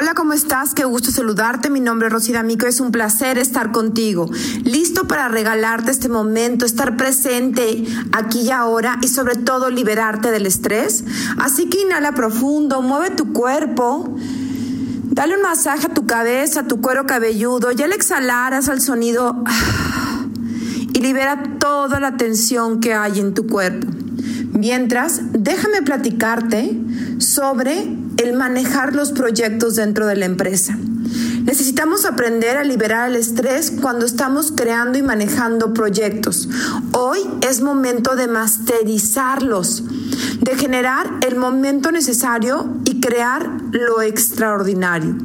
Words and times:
Hola, 0.00 0.14
¿cómo 0.14 0.32
estás? 0.32 0.72
Qué 0.72 0.86
gusto 0.86 1.10
saludarte. 1.10 1.68
Mi 1.68 1.78
nombre 1.78 2.06
es 2.08 2.12
Rosy 2.14 2.32
D'Amico. 2.32 2.66
Es 2.66 2.80
un 2.80 2.90
placer 2.90 3.36
estar 3.36 3.70
contigo. 3.70 4.30
Listo 4.64 5.06
para 5.06 5.28
regalarte 5.28 5.90
este 5.90 6.08
momento, 6.08 6.64
estar 6.64 6.96
presente 6.96 7.84
aquí 8.10 8.40
y 8.40 8.50
ahora 8.50 8.98
y 9.02 9.08
sobre 9.08 9.34
todo 9.34 9.68
liberarte 9.68 10.30
del 10.30 10.46
estrés. 10.46 11.04
Así 11.36 11.68
que 11.68 11.82
inhala 11.82 12.12
profundo, 12.12 12.80
mueve 12.80 13.10
tu 13.10 13.34
cuerpo. 13.34 14.16
Dale 15.10 15.36
un 15.36 15.42
masaje 15.42 15.88
a 15.88 15.92
tu 15.92 16.06
cabeza, 16.06 16.60
a 16.60 16.66
tu 16.66 16.80
cuero 16.80 17.04
cabelludo. 17.04 17.70
Y 17.70 17.82
al 17.82 17.92
exhalar, 17.92 18.54
haz 18.54 18.68
el 18.68 18.80
sonido 18.80 19.44
y 20.94 21.00
libera 21.00 21.42
toda 21.58 22.00
la 22.00 22.16
tensión 22.16 22.80
que 22.80 22.94
hay 22.94 23.20
en 23.20 23.34
tu 23.34 23.46
cuerpo. 23.46 23.86
Mientras, 24.54 25.20
déjame 25.32 25.82
platicarte 25.82 26.74
sobre 27.18 27.86
el 28.20 28.34
manejar 28.34 28.94
los 28.94 29.12
proyectos 29.12 29.76
dentro 29.76 30.06
de 30.06 30.14
la 30.14 30.26
empresa. 30.26 30.76
Necesitamos 31.44 32.04
aprender 32.04 32.58
a 32.58 32.64
liberar 32.64 33.08
el 33.08 33.16
estrés 33.16 33.72
cuando 33.80 34.04
estamos 34.04 34.52
creando 34.54 34.98
y 34.98 35.02
manejando 35.02 35.72
proyectos. 35.72 36.48
Hoy 36.92 37.18
es 37.48 37.62
momento 37.62 38.16
de 38.16 38.28
masterizarlos, 38.28 39.84
de 40.40 40.54
generar 40.56 41.10
el 41.26 41.36
momento 41.36 41.92
necesario 41.92 42.68
y 42.84 43.00
crear 43.00 43.50
lo 43.72 44.02
extraordinario. 44.02 45.16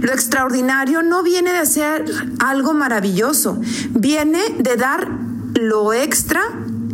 Lo 0.00 0.12
extraordinario 0.12 1.02
no 1.02 1.24
viene 1.24 1.52
de 1.52 1.58
hacer 1.58 2.04
algo 2.38 2.72
maravilloso, 2.72 3.60
viene 3.90 4.40
de 4.60 4.76
dar 4.76 5.08
lo 5.54 5.92
extra 5.92 6.40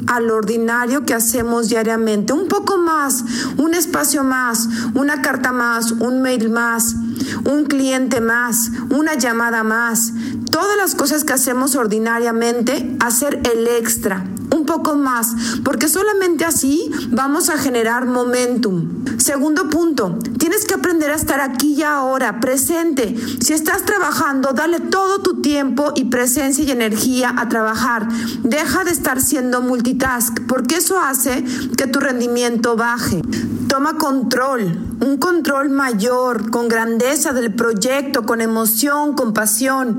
al 0.08 0.30
ordinario 0.30 1.04
que 1.04 1.14
hacemos 1.14 1.68
diariamente. 1.68 2.32
Un 2.32 2.48
poco 2.48 2.78
más, 2.78 3.24
un 3.58 3.74
espacio 3.74 4.24
más, 4.24 4.68
una 4.94 5.22
carta 5.22 5.52
más, 5.52 5.92
un 5.92 6.22
mail 6.22 6.50
más, 6.50 6.96
un 7.44 7.66
cliente 7.66 8.20
más, 8.20 8.70
una 8.90 9.14
llamada 9.14 9.62
más. 9.62 10.12
Todas 10.50 10.76
las 10.76 10.94
cosas 10.94 11.24
que 11.24 11.34
hacemos 11.34 11.76
ordinariamente, 11.76 12.96
hacer 13.00 13.40
el 13.52 13.68
extra, 13.68 14.24
un 14.54 14.66
poco 14.66 14.96
más, 14.96 15.34
porque 15.64 15.88
solamente 15.88 16.44
así 16.44 16.90
vamos 17.10 17.48
a 17.48 17.58
generar 17.58 18.06
momentum. 18.06 19.04
Segundo 19.18 19.68
punto, 19.68 20.18
tienes 20.38 20.64
que 20.64 20.74
aprender 20.74 21.10
a 21.10 21.16
estar 21.16 21.40
aquí 21.40 21.74
y 21.74 21.82
ahora, 21.82 22.40
presente. 22.40 23.14
Si 23.40 23.52
estás 23.52 23.84
trabajando, 23.84 24.52
dale 24.52 24.80
todo 24.80 25.20
tu 25.20 25.40
tiempo 25.42 25.92
y 25.96 26.06
presencia 26.06 26.64
y 26.64 26.70
energía 26.70 27.34
a 27.36 27.48
trabajar. 27.48 28.08
Deja 28.42 28.84
de 28.84 28.90
estar 28.90 29.20
siendo 29.20 29.60
multitask, 29.60 30.40
porque 30.46 30.76
eso 30.76 31.00
hace 31.00 31.44
que 31.76 31.86
tu 31.86 32.00
rendimiento 32.00 32.76
baje. 32.76 33.22
Toma 33.68 33.98
control, 33.98 34.96
un 35.04 35.18
control 35.18 35.68
mayor, 35.68 36.50
con 36.50 36.68
grandeza 36.68 37.32
del 37.32 37.54
proyecto, 37.54 38.24
con 38.24 38.40
emoción, 38.40 39.14
con 39.14 39.34
pasión. 39.34 39.98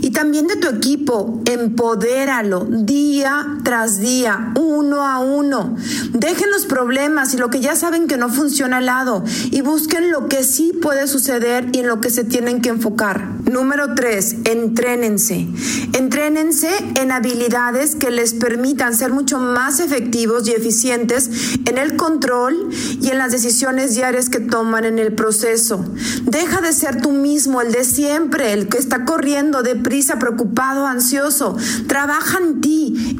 Y 0.00 0.10
también 0.10 0.46
de 0.46 0.56
tu 0.56 0.68
equipo, 0.68 1.42
empodéralo 1.44 2.64
día 2.64 3.58
tras 3.62 3.81
día, 3.86 4.52
uno 4.58 5.06
a 5.06 5.18
uno. 5.18 5.76
Dejen 6.12 6.50
los 6.50 6.66
problemas 6.66 7.34
y 7.34 7.36
lo 7.36 7.50
que 7.50 7.60
ya 7.60 7.76
saben 7.76 8.06
que 8.06 8.16
no 8.16 8.28
funciona 8.28 8.78
al 8.78 8.86
lado 8.86 9.24
y 9.50 9.60
busquen 9.60 10.10
lo 10.10 10.28
que 10.28 10.44
sí 10.44 10.72
puede 10.80 11.06
suceder 11.06 11.68
y 11.72 11.80
en 11.80 11.88
lo 11.88 12.00
que 12.00 12.10
se 12.10 12.24
tienen 12.24 12.60
que 12.60 12.70
enfocar. 12.70 13.28
Número 13.50 13.94
tres, 13.94 14.36
entrénense. 14.44 15.48
Entrénense 15.92 16.70
en 17.00 17.12
habilidades 17.12 17.96
que 17.96 18.10
les 18.10 18.34
permitan 18.34 18.96
ser 18.96 19.12
mucho 19.12 19.38
más 19.38 19.80
efectivos 19.80 20.48
y 20.48 20.52
eficientes 20.52 21.58
en 21.66 21.78
el 21.78 21.96
control 21.96 22.70
y 23.00 23.08
en 23.08 23.18
las 23.18 23.32
decisiones 23.32 23.94
diarias 23.94 24.28
que 24.28 24.40
toman 24.40 24.84
en 24.84 24.98
el 24.98 25.14
proceso. 25.14 25.84
Deja 26.24 26.60
de 26.60 26.72
ser 26.72 27.00
tú 27.02 27.10
mismo, 27.10 27.60
el 27.60 27.72
de 27.72 27.84
siempre, 27.84 28.52
el 28.52 28.68
que 28.68 28.78
está 28.78 29.04
corriendo 29.04 29.62
deprisa, 29.62 30.18
preocupado, 30.18 30.86
ansioso. 30.86 31.56
Trabaja 31.86 32.38
en 32.38 32.60
ti, 32.60 33.16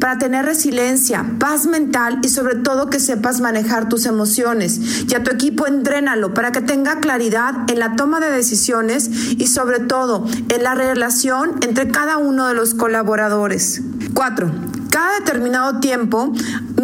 para 0.00 0.18
tener 0.18 0.44
resiliencia, 0.44 1.24
paz 1.38 1.66
mental 1.66 2.18
y 2.22 2.28
sobre 2.28 2.56
todo 2.56 2.90
que 2.90 3.00
sepas 3.00 3.40
manejar 3.40 3.88
tus 3.88 4.06
emociones. 4.06 4.80
Y 5.08 5.14
a 5.14 5.22
tu 5.22 5.30
equipo 5.30 5.66
entrénalo 5.66 6.34
para 6.34 6.52
que 6.52 6.60
tenga 6.60 7.00
claridad 7.00 7.54
en 7.68 7.78
la 7.78 7.96
toma 7.96 8.20
de 8.20 8.30
decisiones 8.30 9.10
y 9.36 9.46
sobre 9.46 9.80
todo 9.80 10.26
en 10.48 10.62
la 10.62 10.74
relación 10.74 11.52
entre 11.62 11.88
cada 11.88 12.16
uno 12.16 12.48
de 12.48 12.54
los 12.54 12.74
colaboradores. 12.74 13.82
Cuatro, 14.14 14.50
cada 14.90 15.18
determinado 15.18 15.80
tiempo 15.80 16.32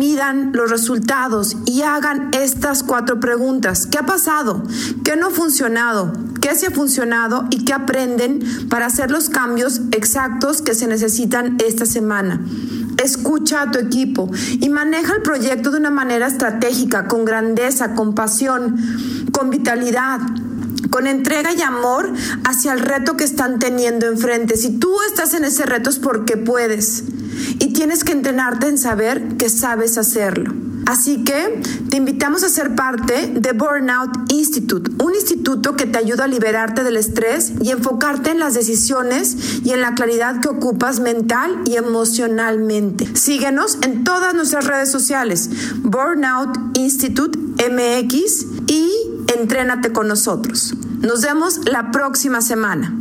midan 0.00 0.53
los 0.55 0.71
resultados 0.71 1.59
y 1.66 1.83
hagan 1.83 2.31
estas 2.33 2.83
cuatro 2.83 3.21
preguntas. 3.21 3.87
¿Qué 3.87 3.99
ha 3.99 4.06
pasado? 4.06 4.62
¿Qué 5.05 5.15
no 5.15 5.27
ha 5.27 5.31
funcionado? 5.31 6.11
¿Qué 6.41 6.55
se 6.55 6.69
ha 6.69 6.71
funcionado? 6.71 7.47
¿Y 7.50 7.66
qué 7.66 7.75
aprenden 7.75 8.41
para 8.71 8.87
hacer 8.87 9.10
los 9.10 9.28
cambios 9.28 9.83
exactos 9.93 10.62
que 10.62 10.75
se 10.75 10.87
necesitan 10.87 11.59
esta 11.62 11.84
semana? 11.84 12.41
Escucha 12.97 13.60
a 13.60 13.71
tu 13.71 13.78
equipo 13.78 14.31
y 14.59 14.71
maneja 14.71 15.16
el 15.16 15.21
proyecto 15.22 15.71
de 15.71 15.77
una 15.77 15.91
manera 15.91 16.28
estratégica, 16.28 17.06
con 17.06 17.27
grandeza, 17.27 17.94
con 17.94 18.15
pasión, 18.15 18.77
con 19.33 19.50
vitalidad 19.50 20.21
con 20.89 21.06
entrega 21.06 21.53
y 21.53 21.62
amor 21.62 22.12
hacia 22.43 22.72
el 22.72 22.81
reto 22.81 23.16
que 23.16 23.22
están 23.22 23.60
teniendo 23.60 24.06
enfrente. 24.06 24.56
Si 24.56 24.78
tú 24.78 24.93
estás 25.09 25.34
en 25.34 25.44
ese 25.44 25.65
reto 25.65 25.89
es 25.89 26.00
porque 26.00 26.37
puedes 26.37 27.05
y 27.59 27.73
tienes 27.73 28.05
que 28.05 28.12
entrenarte 28.12 28.69
en 28.69 28.78
saber 28.78 29.37
que 29.37 29.49
sabes 29.49 29.99
hacerlo. 29.99 30.53
Así 30.87 31.23
que 31.23 31.62
te 31.89 31.99
invitamos 31.99 32.43
a 32.43 32.49
ser 32.49 32.75
parte 32.75 33.33
de 33.33 33.53
Burnout 33.53 34.33
Institute, 34.33 34.91
un 35.01 35.15
instituto 35.15 35.77
que 35.77 35.87
te 35.87 35.99
ayuda 35.99 36.25
a 36.25 36.27
liberarte 36.27 36.83
del 36.83 36.97
estrés 36.97 37.53
y 37.61 37.71
enfocarte 37.71 38.31
en 38.31 38.41
las 38.41 38.55
decisiones 38.55 39.61
y 39.65 39.71
en 39.71 39.83
la 39.83 39.95
claridad 39.95 40.41
que 40.41 40.49
ocupas 40.49 40.99
mental 40.99 41.61
y 41.65 41.77
emocionalmente. 41.77 43.09
Síguenos 43.15 43.78
en 43.83 44.03
todas 44.03 44.34
nuestras 44.34 44.67
redes 44.67 44.91
sociales, 44.91 45.51
Burnout 45.83 46.59
Institute 46.77 47.39
MX 47.39 48.47
y 48.67 48.91
entrénate 49.39 49.93
con 49.93 50.09
nosotros. 50.09 50.75
Nos 51.03 51.22
vemos 51.22 51.61
la 51.69 51.93
próxima 51.93 52.41
semana. 52.43 52.97